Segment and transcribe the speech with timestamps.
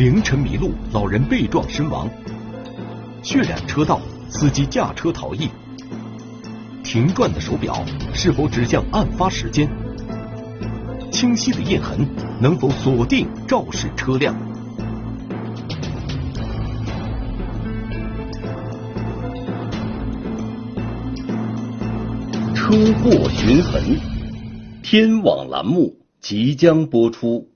[0.00, 2.08] 凌晨迷路，老人被撞身亡；
[3.22, 5.50] 血染车道，司机驾车逃逸。
[6.82, 7.84] 停转的手表
[8.14, 9.68] 是否指向案发时间？
[11.12, 12.08] 清晰的印痕
[12.40, 14.34] 能否锁定肇事车辆？
[22.54, 22.72] 车
[23.02, 23.98] 祸寻痕，
[24.82, 27.49] 天网栏目即将播出。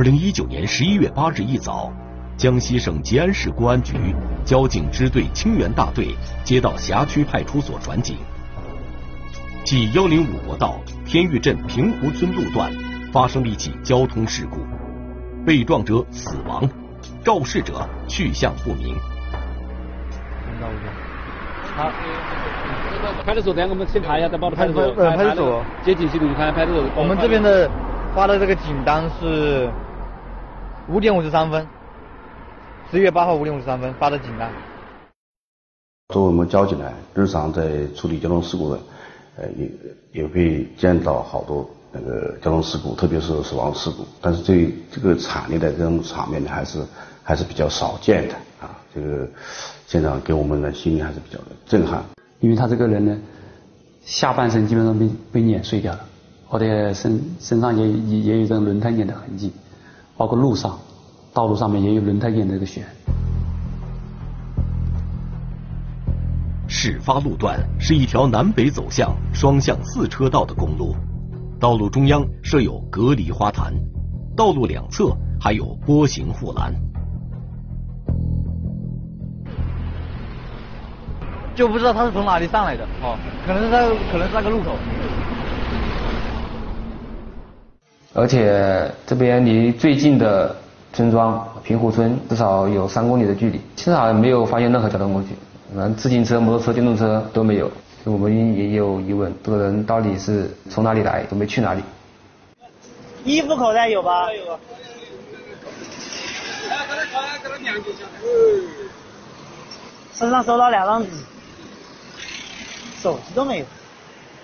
[0.00, 1.92] 二零一九年十一月八日一早，
[2.34, 3.98] 江西省吉安市公安局
[4.46, 8.16] 交警支队清源大队接到辖区派出所转警，
[9.62, 12.72] 即幺零五国道天玉镇平湖村路段
[13.12, 14.60] 发生了一起交通事故，
[15.44, 16.66] 被撞者死亡，
[17.22, 18.96] 肇事者去向不明。
[21.76, 21.92] 好，
[23.26, 24.94] 派出所等下，我们先查一下，再报到派出所。
[24.94, 26.84] 派出所接警系统看派出所。
[26.96, 27.70] 我们这边的
[28.14, 29.68] 发的这个警单是。
[30.92, 31.64] 五点五十三分，
[32.90, 34.50] 十一月八号五点五十三分发的警单。
[36.12, 38.80] 作为我们交警呢，日常在处理交通事故的，
[39.36, 39.70] 呃，也
[40.10, 44.04] 也会见到好多那个交通事故，特别是死亡事故。
[44.20, 46.84] 但是这这个惨烈的这种场面呢，还是
[47.22, 48.76] 还是比较少见的啊。
[48.92, 49.28] 这个
[49.86, 52.02] 现场给我们的心里还是比较的震撼。
[52.40, 53.16] 因为他这个人呢，
[54.04, 56.00] 下半身基本上被被碾碎掉了，
[56.48, 59.52] 或者身身上也也也有这种轮胎碾的痕迹。
[60.20, 60.78] 包括路上，
[61.32, 62.84] 道路上面也有轮胎印的这个血。
[66.68, 70.94] 事发路段是一条南北走向双向四车道的公路，
[71.58, 73.72] 道路中央设有隔离花坛，
[74.36, 76.74] 道路两侧还有波形护栏。
[81.54, 83.16] 就不知道他是从哪里上来的，哦，
[83.46, 84.76] 可能是在可能是那个路口。
[88.20, 90.54] 而且这边离最近的
[90.92, 95.30] 村庄平湖村至少有三公里的距离，现在好像没有发现任何交通工具，
[95.74, 97.70] 连，自行车、摩托车、电动车都没有，
[98.04, 101.82] 我们也有疑问，这个人到底是从哪里来，准备去哪里？
[103.24, 104.30] 衣服口袋有吧？
[104.34, 104.60] 有。
[110.12, 111.08] 身上收到两张纸，
[113.00, 113.64] 手机都没有。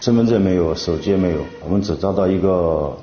[0.01, 2.97] 身份证没有，手机也没有，我们只找到一个。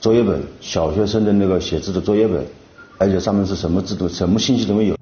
[0.00, 2.46] 作业本，小学生的那个写字的作业本，
[3.00, 4.96] 而且上面是什么字都什么信息都没有。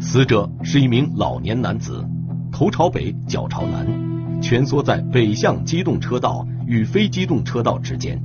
[0.00, 2.04] 死者是一名老年男子，
[2.52, 8.22] 头朝北，脚朝南，蜷缩在北向机动车道与非机动车道之间。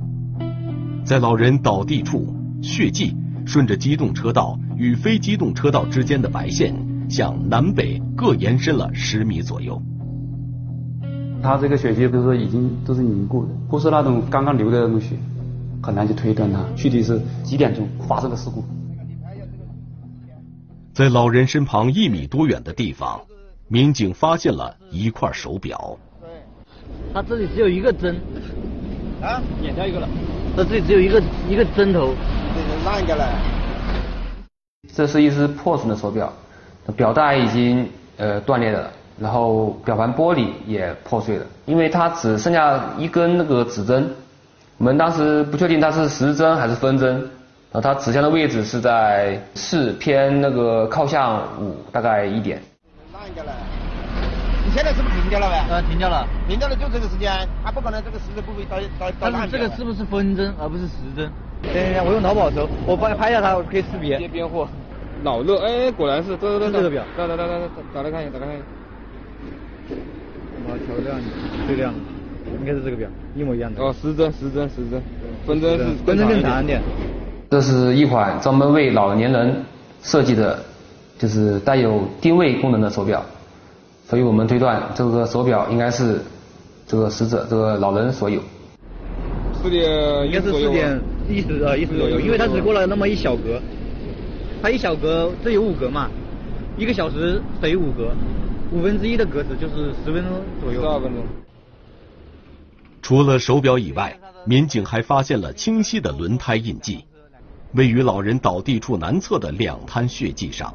[1.04, 2.32] 在老人倒地处，
[2.62, 6.72] 血迹顺着机动车道与非机动车道之间的白线
[7.10, 9.82] 向南北各延伸了十米左右。
[11.42, 15.16] 他这个血迹都是已经都是凝固的，不是那种刚刚流的那种血，
[15.82, 18.62] 很难去推断他具体是几点钟发生的事故。
[20.94, 23.20] 在老人身旁一米多远的地方，
[23.66, 25.98] 民警发现了一块手表。
[26.20, 26.28] 对，
[27.12, 28.14] 他这里只有一个针，
[29.20, 30.08] 啊，剪掉一个了。
[30.54, 32.14] 他这里只有一个一个针头，
[32.84, 33.26] 烂掉了。
[34.94, 36.32] 这是一只破损的手表，
[36.94, 37.88] 表带已经
[38.18, 38.92] 呃断裂了。
[39.18, 44.10] 然后表盘玻璃也破碎了，因为它只剩下一根那个指针，
[44.78, 47.14] 我们当时不确定它是时针还是分针，
[47.70, 52.60] 然后，它指向的位置是在四偏那个靠向五大概一点。
[53.12, 53.52] 烂掉了，
[54.64, 55.64] 你现在是不是停掉了呗？
[55.70, 57.30] 呃，停掉了，停掉了就这个时间，
[57.64, 61.30] 它不可能这个时针不会到到到但是这个是不是分针而不是时针？
[61.62, 64.18] 等一下，我用淘宝搜，我帮你拍一下它，我可以识别。
[64.18, 64.66] 接边货，
[65.22, 67.60] 老热，哎，果然是，这这这个表，来来来来，
[67.94, 68.64] 打开看一下，打开看一下。
[70.68, 71.18] 啊，调亮，
[71.66, 71.92] 最亮，
[72.60, 73.82] 应该是这个表，一模一样的。
[73.82, 75.02] 哦，时针，时针，时针，
[75.46, 76.80] 分针是分针更长一点。
[77.50, 79.62] 这是一款专门为老年人
[80.02, 80.58] 设计的，
[81.18, 83.24] 就是带有定位功能的手表，
[84.06, 86.20] 所以我们推断这个手表应该是
[86.86, 88.40] 这个死者这个老人所有。
[89.62, 89.84] 四点
[90.26, 90.98] 应该是四点
[91.28, 93.60] 一十呃一十左右，因为它只过了那么一小格，
[94.62, 96.08] 它一小格这有五格嘛，
[96.76, 98.12] 一个小时等于五格。
[98.72, 100.80] 五分之一的格子就是十分钟左右。
[100.80, 101.22] 十二分钟。
[103.02, 107.04] 除了手表以外，民警还发现了清晰的轮胎印记。
[107.74, 110.74] 位于老人倒地处南侧的两滩血迹上。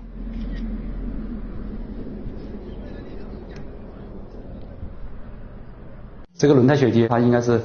[6.35, 7.59] 这个轮胎血迹，它应该是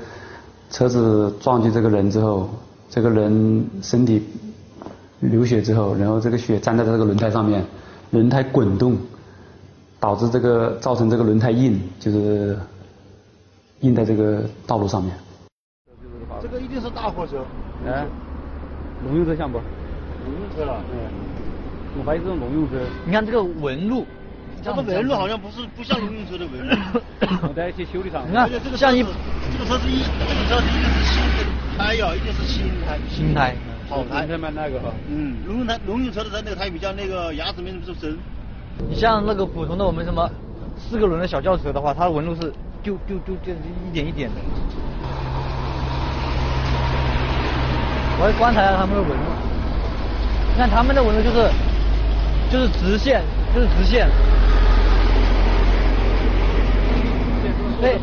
[0.70, 2.48] 车子撞击这个人之后，
[2.88, 4.22] 这个人身体
[5.20, 7.64] 流血之后，然后这个血粘在这个轮胎上面，
[8.10, 8.96] 轮胎滚动，
[10.02, 12.58] 导致这个造成这个轮胎印，就是
[13.82, 15.14] 印在这个道路上面。
[16.42, 17.46] 这个一定是大货车。
[17.86, 18.04] 哎，
[19.04, 19.58] 农用车像不？
[20.24, 20.82] 农用车了。
[20.90, 20.98] 嗯，
[21.96, 22.80] 我怀疑这种农用车。
[23.06, 24.04] 你看这个纹路，
[24.60, 26.74] 这个纹路好像不是不像农用车的纹路。
[27.46, 28.28] 我在一些修理厂。
[28.28, 32.98] 你看而且这个像一这个车是一这个车是一定是新的胎呀，一定是新胎。
[33.08, 33.54] 新胎，
[33.88, 34.26] 好胎。
[34.26, 34.90] 轮胎蛮那个哈。
[35.08, 38.18] 嗯，农用胎农用车的它那个胎比较那个牙齿没那么深。
[38.88, 40.28] 你像那个普通的我们什么
[40.76, 42.52] 四个轮的小轿车的话，它的纹路是
[42.82, 44.36] 就就就就一点一点的。
[48.20, 49.24] 我来观察一下他们的纹路，
[50.52, 51.50] 你看他们的纹路就是
[52.50, 53.22] 就是直线，
[53.54, 54.08] 就是直线。
[57.80, 57.98] 对，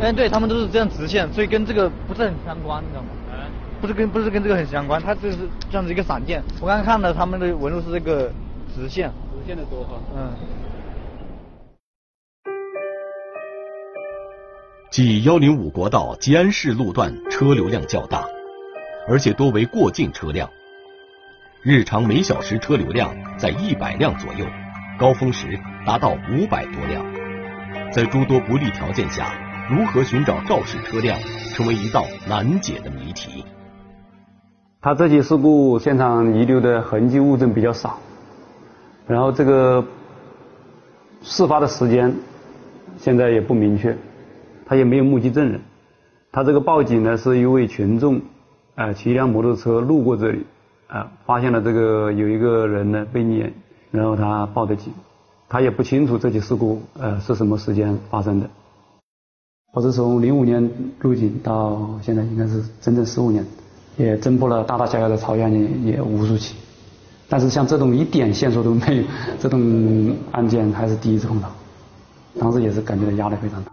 [0.00, 3.08] 嗯，对他们都是这样直线，所以跟这个不是很相关，你知道吗？
[3.80, 5.38] 不是跟不是跟这个很相关，它这是
[5.70, 6.42] 这样子一个闪电。
[6.60, 8.30] 我刚刚看了他们的纹路是这个
[8.76, 9.10] 直线。
[9.32, 9.98] 直线的多哈。
[10.14, 10.30] 嗯。
[14.90, 18.26] 即幺零五国道吉安市路段车流量较大，
[19.08, 20.48] 而且多为过境车辆，
[21.62, 24.46] 日常每小时车流量在一百辆左右，
[24.98, 27.04] 高峰时达到五百多辆。
[27.92, 29.32] 在诸多不利条件下，
[29.70, 31.18] 如何寻找肇事车辆，
[31.54, 33.42] 成为一道难解的谜题。
[34.80, 37.98] 他这起事故现场遗留的痕迹物证比较少，
[39.06, 39.84] 然后这个
[41.22, 42.14] 事发的时间
[42.98, 43.96] 现在也不明确，
[44.64, 45.60] 他也没有目击证人。
[46.32, 48.20] 他这个报警呢，是一位群众
[48.74, 50.44] 啊骑一辆摩托车路过这里
[50.88, 53.52] 啊，发现了这个有一个人呢被碾，
[53.90, 54.92] 然后他报的警。
[55.48, 58.50] 他也不清楚这起事故呃是什么时间发生的。
[59.72, 60.68] 我是从零五年
[60.98, 63.46] 入警到现在应该是整整十五年，
[63.96, 66.56] 也侦破了大大小小的草案件也无数起，
[67.28, 69.02] 但是像这种一点线索都没有
[69.40, 71.48] 这种案件还是第一次碰到，
[72.38, 73.72] 当时也是感觉到压力非常大。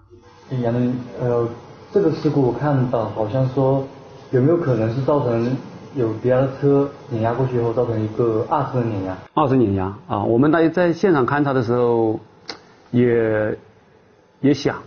[0.62, 1.48] 杨能呃
[1.92, 3.86] 这个事故我看到好像说
[4.32, 5.56] 有没有可能是造成？
[5.96, 9.16] 有别的车碾压过去以后，造成一个二次碾压。
[9.36, 10.24] 二次碾压啊！
[10.24, 12.20] 我们在在现场勘查的时候，
[12.90, 13.56] 也
[14.42, 14.78] 也想，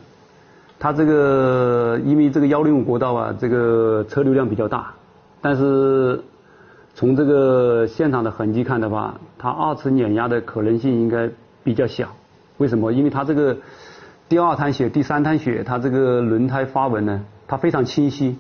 [0.80, 4.94] 他这个因为这个幺零五国道啊，这个车流量比较大，
[5.40, 6.20] 但是
[6.96, 11.30] 从这个现场的痕迹看的话，它二次碾压的可能性应该
[11.62, 12.08] 比较小。
[12.56, 12.90] 为什么？
[12.90, 13.58] 因为它这个
[14.30, 18.38] 第二滩血、第三滩血，它这个轮胎花纹呢，它非常清晰。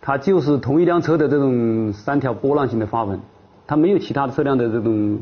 [0.00, 3.20] 它就是同一辆车的这种三条波浪形的花纹，
[3.66, 5.18] 它没有其他车辆的这种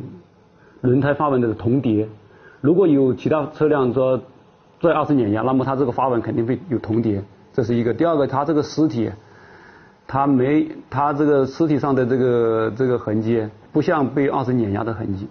[0.82, 2.06] 轮胎花纹的重叠。
[2.60, 4.22] 如果有其他车辆说
[4.78, 7.92] 做二次碾压，那么它这个花纹肯定会有重叠，这是一个。
[7.92, 9.10] 第二个，它这个尸体，
[10.06, 15.28] 他没他这个尸体上的这个这个痕迹，不像被二次碾压的痕迹。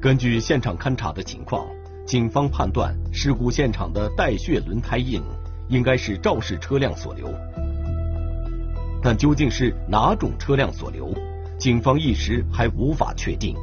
[0.00, 1.66] 根据现场勘查的情况，
[2.06, 5.22] 警方判断事故现场的带血轮胎印。
[5.68, 7.32] 应该是肇事车辆所留，
[9.02, 11.10] 但究竟是哪种车辆所留，
[11.56, 13.56] 警方一时还无法确定。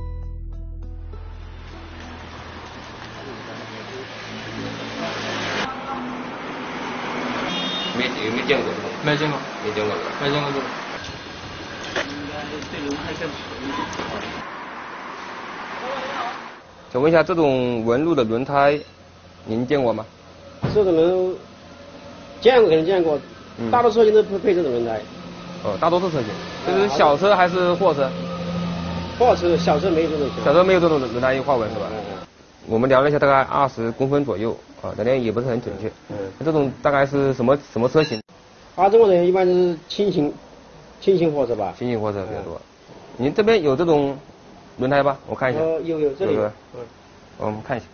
[8.00, 8.72] 没有没见过？
[9.04, 9.92] 没见过，没见过
[10.24, 10.64] 没见过这种。
[16.92, 18.80] 请问一下，这种纹路的轮胎，
[19.44, 20.06] 您见过吗？
[20.74, 21.36] 这种轮。
[22.40, 23.20] 见过肯定见过，
[23.70, 25.02] 大多数车型都不配这种轮胎。
[25.66, 26.28] 哦，大多数车型，
[26.66, 28.10] 这是小车还是货车？
[29.20, 30.30] 货车，小车没有这种。
[30.46, 31.88] 小车没有这种轮胎印花纹是吧？
[32.70, 35.92] 我们量了一下，大概二十公分左右，啊，量点也不是很准确。
[36.10, 36.16] 嗯。
[36.46, 38.22] 这种大概是什么什么车型？
[38.76, 40.32] 啊，这种人一般是轻型，
[41.02, 41.74] 轻型货车吧。
[41.78, 42.62] 轻型货车比较多。
[43.18, 44.16] 您这边有这种
[44.78, 45.18] 轮胎吧？
[45.28, 45.62] 我看一下。
[45.62, 46.38] 呃，有有这里。
[46.38, 46.52] 嗯。
[47.38, 47.88] 我们看一下。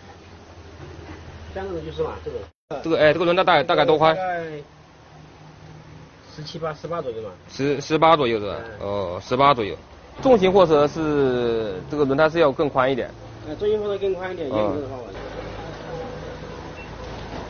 [1.54, 2.38] 三个人就是嘛，这个。
[2.84, 4.14] 这个哎，这个轮胎大大概多宽？
[6.36, 7.30] 十七八、十八左右嘛。
[7.50, 8.56] 十十八左右是吧？
[8.82, 9.74] 哦，十八左右。
[10.22, 13.10] 重型货车是这个轮胎是要更宽一点。
[13.48, 15.06] 呃，重型货车更宽一点，也有这个花纹。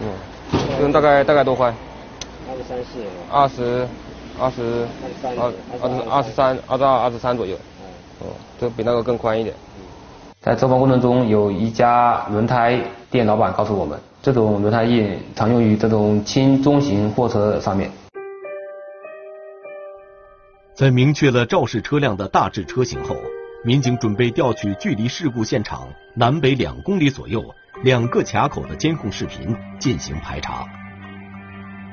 [0.01, 0.11] 嗯，
[0.77, 1.73] 这个大概大概多宽？
[2.49, 2.99] 二十三四。
[3.31, 3.87] 二十，
[4.37, 4.85] 二十，
[5.23, 7.55] 二二十二十三、二十二、二十三左右。
[8.19, 8.27] 哦，
[8.59, 9.55] 这比那个更宽一点。
[10.41, 12.77] 在走访过程中，有一家轮胎
[13.09, 13.97] 店老板告诉我们。
[14.21, 17.89] 这种轮胎印常用于这种轻中型货车上面。
[20.75, 23.15] 在明确了肇事车辆的大致车型后，
[23.65, 27.43] 民警准备调取距离事故现场南北两公里左右
[27.81, 30.67] 两个卡口的监控视频进行排查。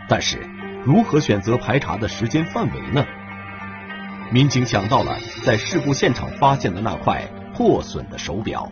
[0.06, 0.36] 但是，
[0.84, 3.02] 如何选择排查的时间范围呢？
[4.30, 8.70] 民警想到了在事故现场发现的那块破损的手表。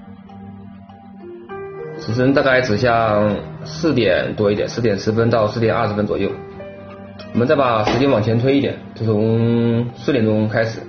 [1.99, 6.31] 时针大概指向四点多一点，四点十分到四点二十分左右。
[7.33, 10.83] 我们再把时间往前推一点，就从四点钟开始，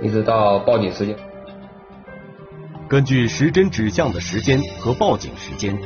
[0.00, 1.16] 一直到报警时间。
[2.88, 5.78] 根据时针指向的时间和报警时间，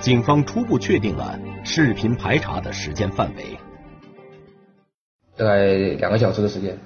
[0.00, 3.56] 警方初步确定了视频排查的时间范围。
[5.36, 5.66] 大概
[6.00, 6.76] 两个小时的时间，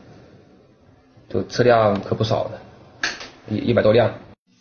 [1.27, 2.51] 就车辆可不少了，
[3.49, 4.13] 一一百多辆。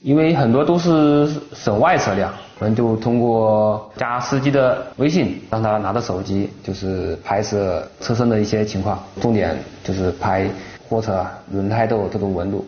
[0.02, 10.50] 因为很多都是省外车辆，我们就通过加司机的微信，让他拿着手机，就是拍摄车身的一些情况，重点就是拍
[10.88, 12.66] 货车轮胎都有这种纹路。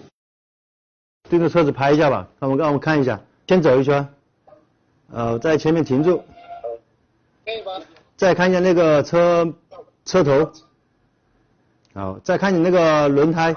[1.34, 4.08] 对着车子拍一下吧，让我让我看一下，先走一圈，
[5.12, 6.22] 呃，在前面停住，
[8.16, 9.52] 再看一下那个车
[10.06, 10.52] 车头，
[11.96, 13.56] 好，再看你那个轮胎。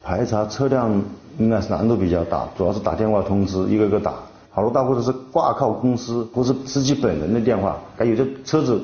[0.00, 1.02] 排查车辆
[1.38, 4.14] 应该是难度比较大，主要是打电话通知，一个个打，
[4.52, 8.80] 好多大或者是挂靠公司或是司机本人的电话，还有的车子，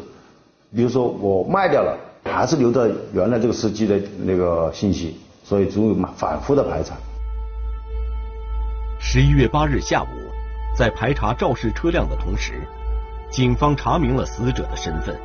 [0.75, 5.17] 比如说我卖掉了，还是留着原来这个司机的那个信息，
[5.49, 6.97] 所以只有反复的排查。
[8.99, 10.07] 十一月八日下午，
[10.77, 12.55] 在排查肇事车辆的同时，
[13.31, 15.17] 警方查明了死者的身份。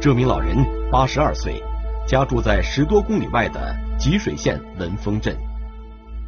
[0.00, 0.54] 这名老人
[0.92, 1.62] 八十二岁，
[2.06, 3.74] 家住在十多公里外的。
[3.96, 5.34] 吉水县文峰镇，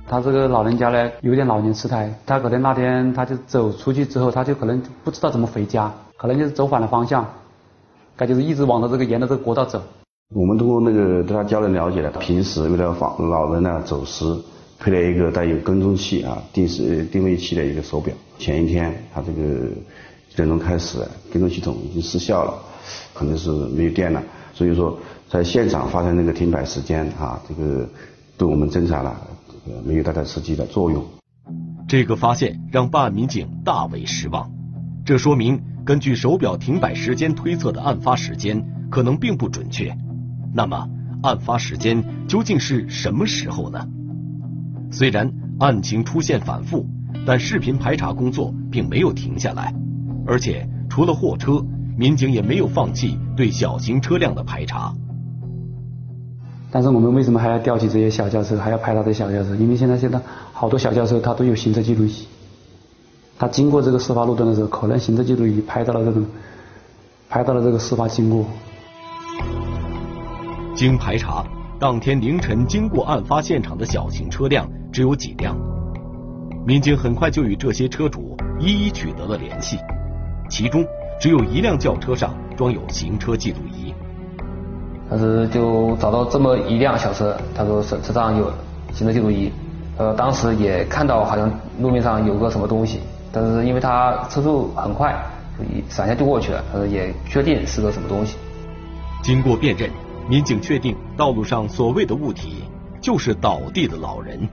[0.09, 7.27] 他这个老人家呢，有点老年痴呆，他可能那天他就走出去之后，他就可能不知道怎么回家，可能就是走反了方向，
[8.17, 9.83] 他就是一直往着这个沿着这个国道走。
[10.35, 14.25] 我们通过那个对他家人了解了，平时为了防老人呢走失，
[14.79, 18.13] 配了一个带有跟踪器啊、定时定位器的一个手表。
[18.39, 19.69] 前一天他这个
[20.29, 20.99] 几点钟开始，
[21.33, 22.55] 跟踪系统已经失效了，
[23.15, 24.99] 可能是没有电了，所以说。
[25.29, 27.89] 在现场发现那个停摆时间啊，这个
[28.39, 29.21] 对我们侦查了
[29.85, 31.05] 没有带来实际的作用。
[31.89, 34.49] 这个发现让办案民警大为失望，
[35.05, 39.93] 这说明根据手表停摆时间推测的案发时间可能并不准确。
[40.57, 40.89] 那么，
[41.23, 43.87] 案发时间究竟是什么时候呢？
[44.91, 46.87] 虽然案情出现反复，
[47.27, 49.75] 但视频排查工作并没有停下来，
[50.27, 51.63] 而且除了货车，
[51.99, 54.95] 民警也没有放弃对小型车辆的排查。
[56.71, 59.55] 但是我们为什么还要调取这些小轿车，还要拍他的小轿车？
[59.57, 60.19] 因为现在现在
[60.55, 62.27] 好多小轿车它都有行车记录仪，
[63.39, 66.27] 他经过这个事发路段的时候，可能行车记录仪拍到了这个，
[67.29, 68.47] 拍到了这个事发经过。
[70.77, 71.43] 经排查，
[71.81, 75.57] 当天凌晨经过案发现场的小型车辆只有几辆，
[76.67, 79.79] 民警很快就与这些车主一一取得了联系，
[80.51, 80.85] 其中
[81.19, 83.95] 只有一辆轿车上装有行车记录仪。
[85.09, 88.53] 当时就找到这么一辆小车，他说车车上有
[88.93, 89.51] 行车记录仪，
[89.97, 93.01] 呃，当时也看到好像路面上有个什么东西，
[93.33, 95.17] 但是因为他车速很快，
[95.75, 98.37] 一闪下就过去了，他说，也确定是个什么东西。
[99.23, 99.91] 经过辨认，
[100.29, 102.65] 民警确定道路上所谓的物体
[103.01, 104.49] 就是倒地的老人。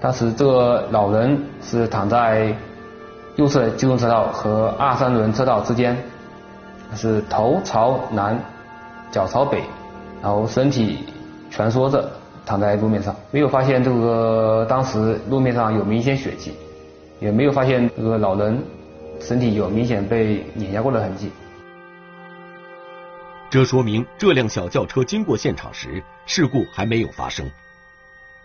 [0.00, 2.54] 当时这个老人是躺在
[3.36, 5.96] 右侧机动车道和二三轮车道之间。
[6.96, 8.36] 是头朝南，
[9.12, 9.62] 脚朝北，
[10.20, 10.98] 然后身体
[11.48, 12.10] 蜷缩着
[12.44, 16.52] 躺在路面上，没有发现这个当时路面上有明显血迹，
[17.20, 18.60] 也没有发现这个老人
[19.20, 21.30] 身体有明显被碾压过的痕迹。
[23.50, 27.50] 这说明这辆小轿车经过现场时，事故还没有发生。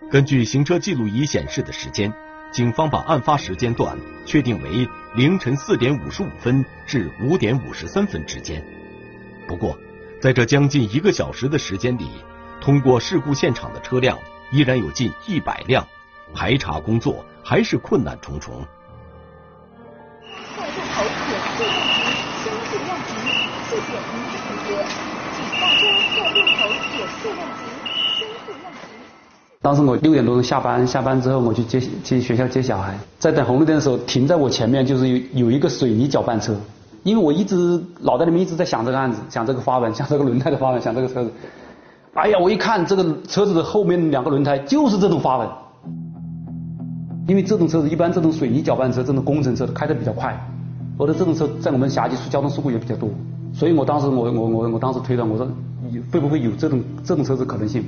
[0.10, 2.12] 根据行车记录仪显示的时间。
[2.52, 8.66] 警方把案发时间段确定为凌晨四点五十五分至五点五十三分之间。
[9.46, 9.78] 不过，
[10.22, 12.08] 在这将近一个小时的时间里，
[12.62, 14.18] 通过事故现场的车辆
[14.54, 15.86] 依然有近一百辆，
[16.34, 18.66] 排查工作还是困难重重。
[29.66, 36.56] 当时我六点多钟下班，下班之后我去接去学校接小孩，在等红绿灯的时候，停在我前面就是有有一个水泥搅拌车，
[37.02, 41.32] 因为我一直脑袋里面一直在想这个案子，想这个花纹， 想这个轮胎的花纹，想这个车子。
[42.14, 45.50] 哎呀，我一看这个车子的后面两个轮胎就是这种花纹，
[47.28, 50.40] 因为这种车子一般这种水泥搅拌车这种工程车开的比较快，
[51.00, 53.10] 而且这种车在我们辖区出交通事故也比较多，
[53.52, 55.48] 所以我当时我我我我当时推断我说
[56.12, 57.84] 会不会有这种这种车子可能性？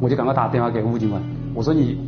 [0.00, 1.22] 我就赶快打电话给吴警官，
[1.54, 1.98] 我说你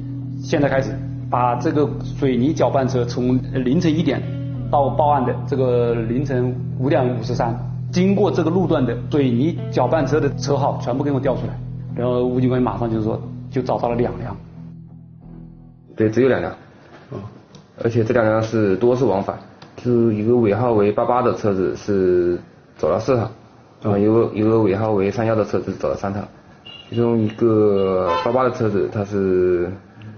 [0.43, 0.91] 现在开始
[1.31, 4.23] 把这个水泥搅拌车从凌晨一点
[4.71, 7.59] 到报案的这个凌晨五点五十三，
[7.91, 11.59] 经过这个路段的水泥搅拌车的车号全部给我调出来。
[11.97, 14.37] 然后吴警官马上就说就找到了两辆。
[15.97, 16.53] 对，只有两辆。
[17.11, 17.19] 哦。
[17.83, 19.39] 而且这两辆是多次往返，
[19.77, 22.39] 就一个尾号为八八的车子是
[22.77, 23.31] 走了四趟，
[23.93, 26.23] 啊，一个一个尾号为三幺的车子走了三趟。
[26.89, 29.71] 其中一个八八的车子，它是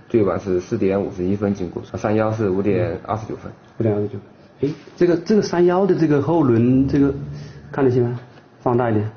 [0.09, 3.51] 最晚是四点五十一分经过，三幺是五点二十九分。
[3.79, 4.15] 五点二十九。
[4.61, 7.13] 哎，这个这个三幺的这个后轮，这个
[7.73, 8.21] 看得清吗？
[8.61, 9.11] 放大一点。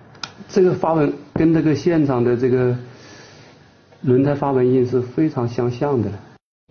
[0.49, 2.75] 这个花纹跟这个现场的这个
[4.01, 6.09] 轮胎花纹印是非常相像的。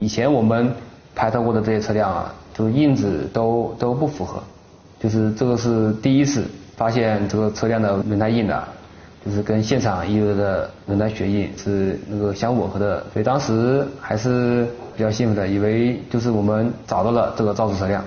[0.00, 0.74] 以前我们
[1.14, 4.42] 拍到过的这些车辆啊，就是印子都都不符合，
[4.98, 6.44] 就是这个是第一次
[6.76, 8.66] 发现这个车辆的轮胎印的。
[9.24, 18.04] 就是跟现场遗留的轮胎血印是那个相吻合的，所以当时还是比较兴奋的，以为就是我们找到了这个肇事车辆。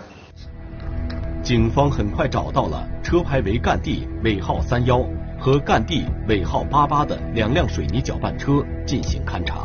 [1.41, 5.05] 警方很快找到了车牌为赣 D 尾号三幺
[5.39, 9.63] 和赣 D 尾号八八的两辆水泥搅拌车进行勘查。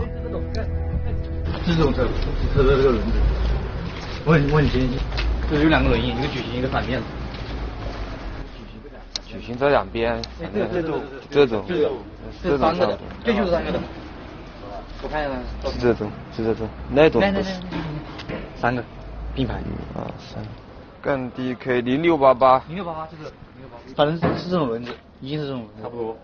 [1.64, 2.06] 是这种车，
[2.54, 3.12] 车的这个轮子，
[4.24, 4.98] 我很我很清晰，
[5.50, 7.00] 就是有两个轮印，一个矩形，一个反面。
[9.50, 10.22] 矩形这两边，
[10.72, 11.98] 这种这种这种，
[12.42, 13.80] 这三个的，这就是三个的。
[15.02, 15.34] 我看一下，
[15.70, 17.60] 是这种，是这种，那种不是。
[18.56, 18.82] 三个，
[19.34, 19.54] 并排。
[19.94, 20.42] 二，三。
[21.02, 22.62] 赣 DK 零六八八。
[22.68, 23.82] 零六八八，这个零六八八。
[23.96, 25.66] 反正是是这种轮子，一定是这种。
[25.82, 26.16] 差不多。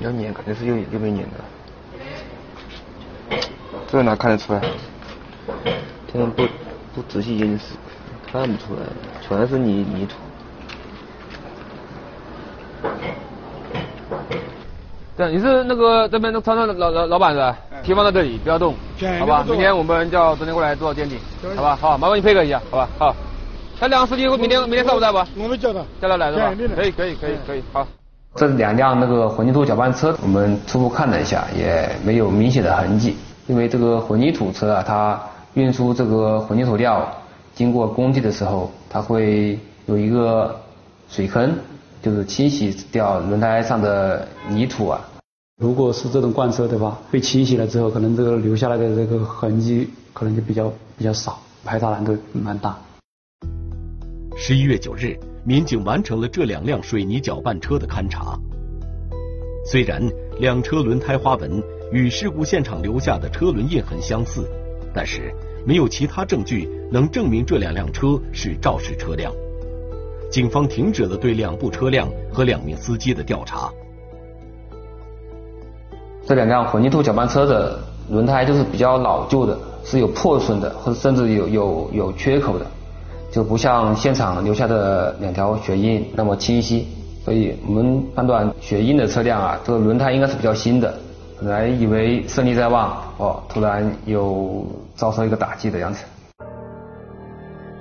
[0.00, 1.36] 要碾肯定是用又没碾的。
[3.88, 4.62] 这哪看得出来？
[6.12, 6.46] 他们不
[6.94, 7.74] 不仔细研究是
[8.30, 8.82] 看不出来，
[9.20, 10.16] 全是泥泥土。
[15.16, 17.56] 对，你是那个这边的超市老老老板是吧？
[17.82, 18.74] 停放在这里，不要动，
[19.18, 19.44] 好吧？
[19.46, 21.18] 明天我们叫昨天过来做鉴定，
[21.56, 21.76] 好吧？
[21.76, 22.88] 好，麻烦你配合一下，好吧？
[22.98, 23.14] 好。
[23.80, 25.18] 那两个司机明天明天上午在不？
[25.36, 26.54] 我们叫他，叫他来是吧？
[26.74, 27.86] 可以可以可以可以，好。
[28.34, 33.16] 这两辆那个混凝土搅拌车，我们初步看了一下，也没有明显的痕迹，
[33.46, 35.20] 因为这个混凝土车啊，它
[35.54, 37.06] 运输这个混凝土料
[37.54, 40.54] 经过工地的时候，它会有一个
[41.10, 41.52] 水坑。
[42.02, 45.06] 就是清洗掉轮胎上的泥土啊。
[45.60, 52.78] 如果是这种罐车的话，被清洗了之后，可能这个留下来的这个痕迹可能就比较比较少，排查难度蛮大。
[54.36, 58.38] 十一月九日，民警完成了这两辆水泥搅拌车的勘查。
[59.66, 60.02] 虽然
[60.38, 64.48] 两车轮胎花纹与事故现场留下的车轮印痕相似，
[64.94, 65.30] 但是
[65.66, 69.30] 没有其他证据能证明这两辆车是肇事车辆。
[70.30, 73.68] 警方停止了对两部车辆和两名司机的调查。
[76.24, 77.76] 这两辆混凝土搅拌车的
[78.08, 82.66] 轮胎就是比较老旧的，是有破损的，或者甚至有有有缺口的，
[83.32, 86.86] 就不像现场留下的两条血印那么清晰。
[87.24, 90.94] 所以我们判断血印的车辆啊，这个轮胎应该是比较新的。
[91.40, 94.64] 本来以为胜利在望，哦，突然又
[94.94, 96.04] 遭受一个打击的样子。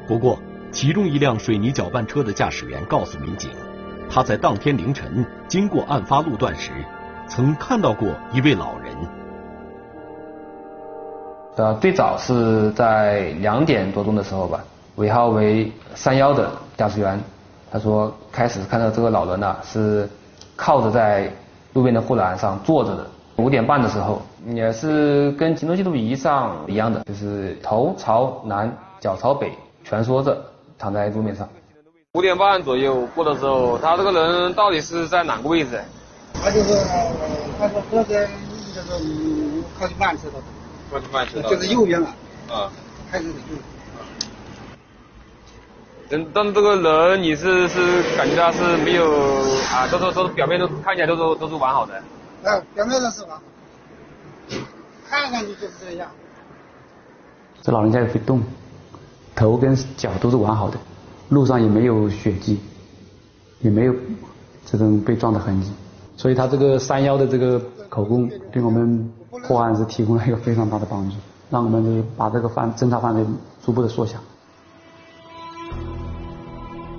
[0.08, 0.36] 不过。
[0.72, 3.50] 其中一辆水泥搅拌车的驾驶员告诉民警，
[4.10, 6.72] 他在当天凌晨经过案发路段时，
[7.28, 8.96] 曾看到过一位老人。
[11.56, 14.64] 呃，最早是在两点多钟的时候吧，
[14.96, 17.20] 尾号为三幺的驾驶员，
[17.72, 20.08] 他说开始看到这个老人呢是
[20.56, 21.32] 靠着在
[21.74, 23.06] 路边的护栏上坐着的。
[23.38, 24.22] 五点半的时候，
[24.54, 29.52] 也是跟行车记录仪上一样的，就是头朝南，脚朝北，
[29.84, 30.38] 蜷缩着。
[30.80, 31.48] 躺在路面上。
[32.14, 35.80] 五点半左右过的时候，他这个人到底是在哪个位置？
[36.34, 36.74] 他就是，
[37.60, 38.28] 他说车子
[38.74, 40.40] 就是靠近慢车道，
[40.90, 42.08] 靠近慢车道，就是右边了。
[42.50, 42.72] 啊。
[43.12, 43.34] 开始的
[46.12, 46.76] 嗯，但是这个
[47.10, 49.06] 人你是是感觉他是没有
[49.72, 51.94] 啊，都是都是表面都看起来都是都是完好的。
[52.44, 53.42] 啊，表面上是完好，
[55.08, 56.10] 看上去就是这样。
[57.62, 58.42] 这老人家也会动。
[59.40, 60.78] 头跟脚都是完好的，
[61.30, 62.60] 路上也没有血迹，
[63.62, 63.96] 也没有
[64.66, 65.72] 这种被撞的痕迹，
[66.18, 69.10] 所以他这个三幺的这个口供对我们
[69.48, 71.16] 破案是提供了一个非常大的帮助，
[71.50, 73.26] 让我们把这个范侦查范围
[73.64, 74.20] 逐步的缩小。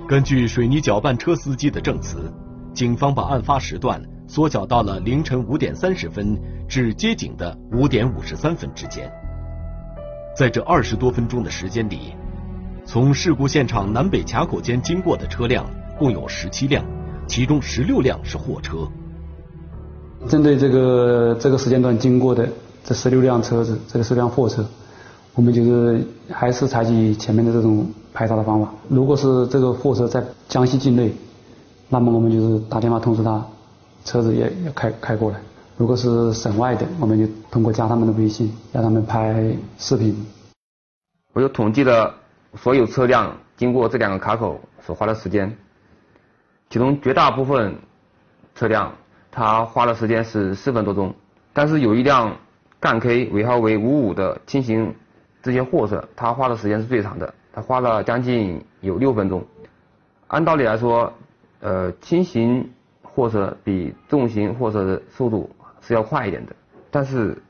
[0.09, 2.33] 根据水泥搅拌车司机的证词，
[2.73, 6.35] 警方把案发时段缩小到了凌晨五点三十分
[6.67, 9.07] 至接警的五点五十三分之间，
[10.35, 12.15] 在这二十多分钟的时间里。
[12.91, 15.65] 从事故现场南北卡口间经过的车辆
[15.97, 16.83] 共有十七辆，
[17.25, 18.79] 其中十六辆是货车。
[20.27, 22.45] 针对这个这个时间段经过的
[22.83, 24.65] 这十六辆车子，这个十辆货车，
[25.35, 28.69] 我们就是还是采取前面的这种排查的方法。
[28.89, 31.13] 如果是这个货车在江西境内，
[31.87, 33.41] 那么我们就是打电话通知他，
[34.03, 35.39] 车子也要开开过来。
[35.77, 40.13] 如果是省外的，我们就通过加他们的微信，让他们拍视频。
[41.31, 42.13] 我就统计了
[42.55, 45.57] 所有车辆经过这两个卡口所花的时间，
[46.69, 47.75] 其中绝大部分
[48.55, 48.93] 车辆。
[49.33, 51.15] 它花的时间是四分多钟，
[51.53, 52.35] 但是有一辆
[52.81, 54.93] 赣 K 尾号为五五的轻型
[55.41, 59.41] 这些货车，它花的时间是最长的，它花了将近有六分钟。
[60.27, 61.13] 按道理来说，
[61.61, 62.69] 呃，轻型
[63.01, 66.53] 货车比重型货车的速度是要快一点的，
[66.89, 67.41] 但是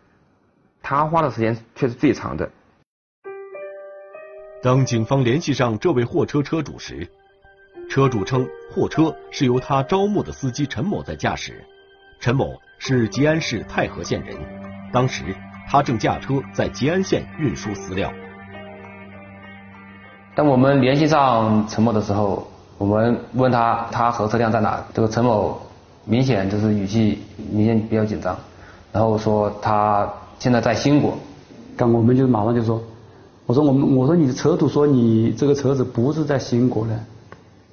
[0.84, 2.48] 它花的时间却是最长的。
[4.64, 7.08] 当警方联系上这位货车车主时，
[7.90, 11.64] 车主称货车是由他招募的司机陈某在驾驶。
[12.20, 14.38] 陈某是吉安市太和县人，
[14.94, 15.36] 当时
[15.68, 18.14] 他正驾车在吉安县运输饲料。
[20.36, 22.48] 当我们联系上陈某的时候，
[22.78, 25.60] 我们问他他和车辆在哪，这个陈某
[26.06, 28.38] 明显就是语气明显比较紧张，
[28.92, 31.18] 然后说他现在在兴国。
[31.76, 32.80] 刚我们就马上就说，
[33.52, 36.98] 我说我们我说你的车主说你这个车子不是在兴国的，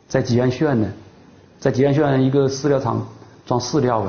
[0.09, 0.91] 在吉安县的，
[1.61, 3.07] 在吉安县一个饲料厂
[3.47, 4.09] 装饲料呗。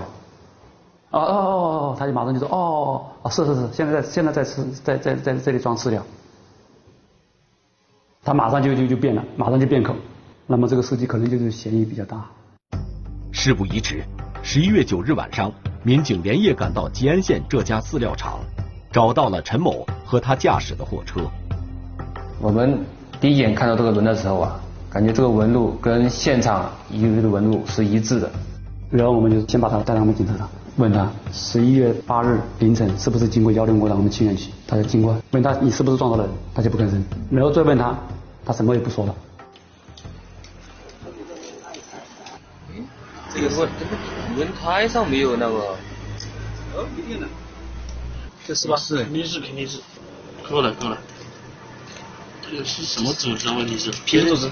[1.11, 1.51] 哦哦哦
[1.93, 6.03] 哦，他就马上就说哦哦是是是，现在在现在在吃在在在这里装饲料，
[8.23, 9.93] 他马上就就就变了，马上就变口，
[10.47, 12.25] 那么这个司机可能就是嫌疑比较大。
[13.31, 14.03] 事不宜迟，
[14.41, 15.51] 十一月九日晚上，
[15.83, 18.39] 民警连夜赶到吉安县这家饲料厂，
[18.91, 21.21] 找到了陈某和他驾驶的货车。
[22.41, 22.85] 我们
[23.19, 28.31] 第一眼看到这个轮的时候啊，感觉这个纹路跟现场遗留的纹路是一致的，
[28.89, 30.49] 然后我们就先把他带到我们警察上。
[30.77, 34.49] 问他十一月八日凌晨是不是经过幺零五到我们清远区？
[34.65, 35.17] 他就经过。
[35.31, 36.29] 问他你是不是撞到人？
[36.55, 37.03] 他就不吭声。
[37.29, 37.93] 然后再问他，
[38.45, 39.13] 他什么也不说了。
[43.33, 43.69] 这个轮
[44.37, 45.55] 轮胎上没有那个。
[46.73, 47.27] 哦，一定的。
[48.47, 48.77] 这是吧？
[48.77, 49.81] 是，肯定是肯定是。
[50.49, 50.97] 够了够了。
[52.49, 53.47] 这个是什么组织？
[53.49, 54.51] 问题是皮肤组织。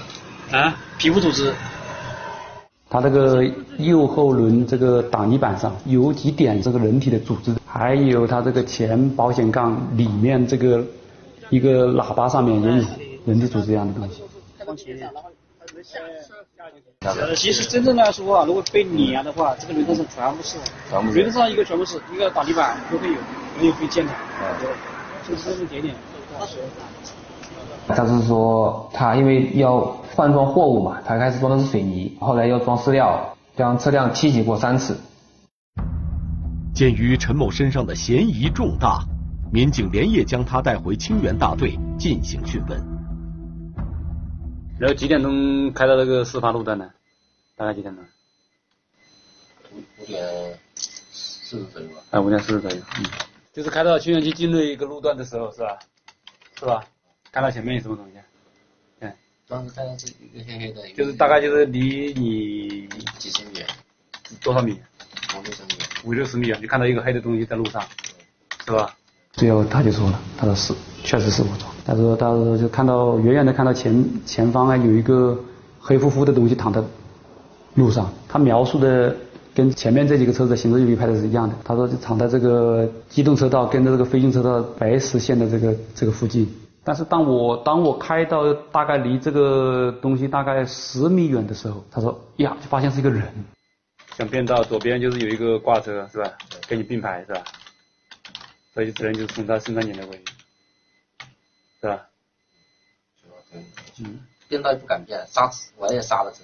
[0.56, 1.52] 啊，皮肤组织。
[2.88, 3.44] 它这个
[3.78, 10.84] 右后轮这个挡泥板上有几点这个人体的组织，还有它这个前保险杠里面这个
[11.50, 12.84] 一个喇叭上面也有
[13.26, 14.22] 人体组织一样的东西。
[17.00, 20.56] 呃，其实真正来说啊，如果被碾的话，这个轮胎上全部是，
[20.90, 23.18] 轮胎上一个全部是一个挡泥板都会有，
[23.60, 24.12] 没有可以见的，
[25.28, 25.94] 就是这么点点。
[27.88, 29.80] 他是说，他因为要
[30.14, 34.96] 换装货物嘛，他开始装的是水泥，后来要装饲料，将车辆清洗过三次。
[36.74, 39.02] 鉴于陈某身上的嫌疑重大，
[39.50, 42.80] 民警连夜将他带回清源大队进行讯问。
[44.78, 46.88] 然后几点钟开到那个事发路段呢？
[47.56, 48.04] 大概几点钟？
[50.00, 50.22] 五点
[50.74, 51.94] 四十左右吧。
[52.10, 52.76] 哎，五点四十左右。
[52.98, 53.04] 嗯，
[53.52, 55.78] 就是开到清源区境内一个路段的时候，是吧？
[56.58, 56.84] 是吧？
[57.30, 58.12] 看到前面有什么东西？
[59.00, 59.12] 嗯，
[59.48, 60.82] 当时看到是一个黑黑的。
[60.96, 62.88] 就是大概就是离你
[63.18, 63.62] 几十米，
[64.42, 64.78] 多少米？
[65.36, 65.68] 五六十米。
[66.04, 66.58] 五六十米啊！
[66.60, 67.82] 就看到一个黑的东西在路上，
[68.64, 68.94] 是吧？
[69.32, 71.70] 最后他就说了，他说是，确实是我撞。
[71.84, 75.38] 他说，他说就看到远远的看到前前方啊有一个
[75.80, 76.82] 黑乎乎的东西躺在
[77.74, 78.12] 路上。
[78.28, 79.14] 他描述的
[79.54, 81.54] 跟前面这几个车子行车记录仪拍的是一样的。
[81.64, 86.48] 他说就躺在这个机动车道跟着这个非机动车道白实线的这个这个附近。
[86.88, 93.22] 但是当我当我开到大概离这个东西大概十米远的时候，他说呀，就发现是一个人。
[94.16, 96.32] 想变道左边就是有一个挂车是吧？
[96.66, 97.44] 跟你并排是吧？
[98.72, 100.22] 所以只能就是从他身上碾了过去，
[101.82, 102.00] 是吧？
[104.00, 104.20] 嗯。
[104.48, 106.38] 变道也不敢变，刹我也刹了车，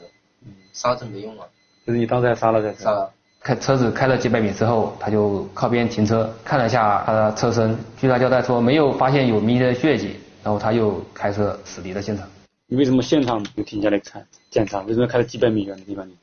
[0.75, 1.47] 刹车没用啊。
[1.87, 3.11] 就是你当时还刹了在刹了。
[3.41, 10.21] 开车子开了几百米之后，他就靠边停车，看了一下他的车身，据他交代说没有发现有明显的血迹。
[10.45, 12.29] 然后他又开车驶离了现场。
[12.67, 14.83] 你为什么现场就停下来看检查？
[14.83, 16.15] 为什么开了几百米远的地方你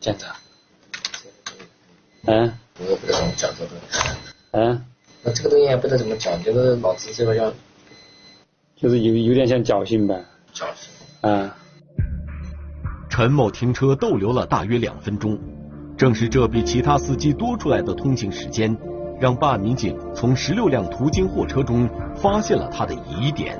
[0.00, 0.36] 检查？
[2.26, 2.52] 嗯？
[2.78, 3.70] 我也不知道怎么讲这个。
[4.52, 4.84] 嗯？
[5.24, 7.52] 那这个东西也不知道怎么讲，就是脑子这个要，
[8.76, 10.24] 就是有有点像侥幸呗。
[10.54, 10.92] 侥幸。
[11.22, 11.50] 嗯。
[13.10, 15.36] 陈某停车逗留了大约两分钟，
[15.96, 18.76] 正是这比其他司机多出来的通行时间。
[19.20, 23.58] 让办案民警从十六辆途经货车中发现了他的疑点。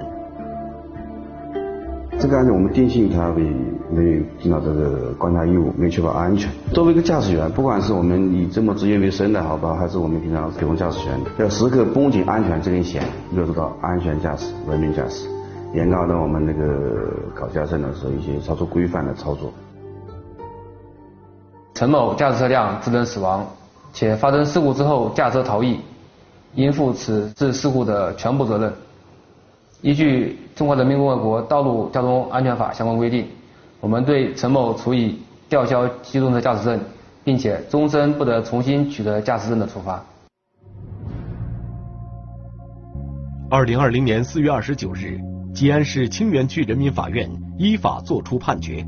[2.20, 3.44] 这个案件我们定性他为
[3.90, 6.50] 没有尽到这个观察义务，没确保安全。
[6.72, 15.28] 作为一个驾驶员，不管是我们以这么职业为生的好吧，还是我们平常普通驾驶员，要时刻绷紧安全这根弦，要做到安全驾驶、文明驾驶，
[15.74, 19.52] 严格的我们那个考驾证的时候一些操作规范的操作。
[21.74, 23.46] 陈某驾驶车辆致人死亡，
[23.98, 25.80] 且发生事故之后驾车逃逸，
[26.54, 28.72] 应负此次事故的全部责任。
[29.82, 33.26] 依据《中华人民共和国道路交通安全法》相关规定，
[33.80, 36.80] 我们对陈某处以吊销机动车驾驶证，
[37.24, 40.00] 并且终身不得重新取得驾驶证的处罚。
[43.50, 45.18] 二零二零年四月二十九日，
[45.52, 48.86] 吉安市清源区人民法院依法作出判决，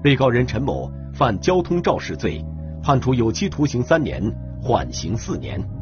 [0.00, 2.40] 被告人陈某犯交通肇事罪，
[2.82, 4.22] 判处有期徒刑三年，
[4.62, 5.79] 缓刑四年。